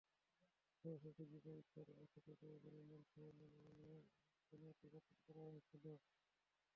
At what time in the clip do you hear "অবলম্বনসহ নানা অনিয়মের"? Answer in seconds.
2.57-4.03